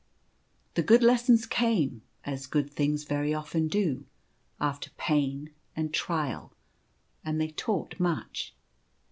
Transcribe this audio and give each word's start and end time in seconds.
The 0.73 0.81
good 0.81 1.03
lessons 1.03 1.45
came— 1.45 2.01
as 2.33 2.47
good 2.47 2.71
things 2.71 3.03
very 3.03 3.35
often 3.35 3.67
do— 3.67 4.07
after 4.59 4.89
pain 4.97 5.51
and 5.75 5.93
trial, 5.93 6.51
and 7.23 7.39
they 7.39 7.49
taught 7.51 7.99
much. 7.99 8.55